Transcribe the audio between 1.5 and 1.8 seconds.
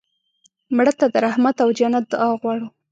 او